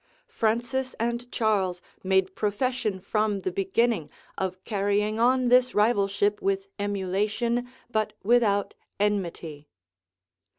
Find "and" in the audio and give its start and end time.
0.95-1.31